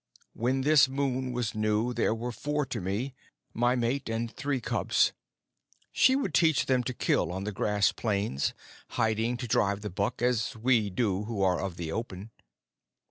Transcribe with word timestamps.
When 0.33 0.61
this 0.61 0.89
moon 0.89 1.31
was 1.31 1.53
new 1.53 1.93
there 1.93 2.15
were 2.15 2.31
four 2.31 2.65
to 2.65 2.81
me 2.81 3.13
my 3.53 3.75
mate 3.75 4.09
and 4.09 4.31
three 4.35 4.59
cubs. 4.59 5.13
She 5.91 6.15
would 6.15 6.33
teach 6.33 6.65
them 6.65 6.81
to 6.85 6.93
kill 6.95 7.31
on 7.31 7.43
the 7.43 7.51
grass 7.51 7.91
plains, 7.91 8.55
hiding 8.97 9.37
to 9.37 9.47
drive 9.47 9.81
the 9.81 9.91
buck, 9.91 10.23
as 10.23 10.55
we 10.55 10.89
do 10.89 11.25
who 11.25 11.43
are 11.43 11.61
of 11.61 11.77
the 11.77 11.91
open. 11.91 12.31